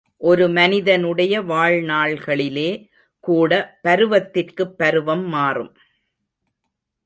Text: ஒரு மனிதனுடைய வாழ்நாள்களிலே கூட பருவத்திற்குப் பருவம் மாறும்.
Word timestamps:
ஒரு 0.21 0.49
மனிதனுடைய 0.49 1.41
வாழ்நாள்களிலே 1.41 2.87
கூட 3.23 3.51
பருவத்திற்குப் 3.83 4.77
பருவம் 4.77 5.27
மாறும். 5.27 5.73